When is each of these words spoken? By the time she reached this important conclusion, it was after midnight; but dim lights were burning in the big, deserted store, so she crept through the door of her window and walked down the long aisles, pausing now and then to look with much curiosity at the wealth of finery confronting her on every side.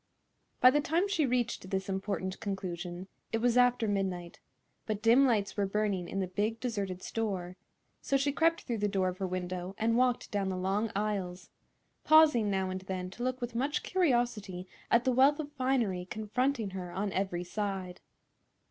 By 0.61 0.71
the 0.71 0.81
time 0.81 1.07
she 1.07 1.27
reached 1.27 1.69
this 1.69 1.87
important 1.87 2.39
conclusion, 2.39 3.07
it 3.31 3.37
was 3.37 3.55
after 3.55 3.87
midnight; 3.87 4.39
but 4.87 4.99
dim 5.03 5.27
lights 5.27 5.55
were 5.55 5.67
burning 5.67 6.09
in 6.09 6.19
the 6.19 6.25
big, 6.25 6.59
deserted 6.59 7.03
store, 7.03 7.55
so 8.01 8.17
she 8.17 8.31
crept 8.31 8.61
through 8.61 8.79
the 8.79 8.87
door 8.87 9.09
of 9.09 9.19
her 9.19 9.27
window 9.27 9.75
and 9.77 9.95
walked 9.95 10.31
down 10.31 10.49
the 10.49 10.57
long 10.57 10.89
aisles, 10.95 11.51
pausing 12.03 12.49
now 12.49 12.71
and 12.71 12.81
then 12.81 13.11
to 13.11 13.21
look 13.21 13.39
with 13.41 13.53
much 13.53 13.83
curiosity 13.83 14.67
at 14.89 15.03
the 15.03 15.11
wealth 15.11 15.39
of 15.39 15.51
finery 15.51 16.05
confronting 16.09 16.71
her 16.71 16.91
on 16.91 17.13
every 17.13 17.43
side. 17.43 18.01